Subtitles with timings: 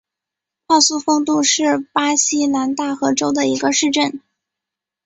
[0.67, 4.19] 帕苏丰杜是巴西南大河州的一个市镇。